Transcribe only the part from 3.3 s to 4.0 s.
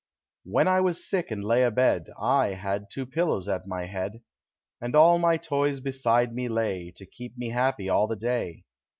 at my